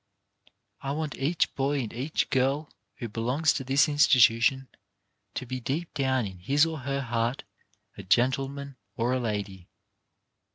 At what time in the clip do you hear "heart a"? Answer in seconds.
7.01-8.01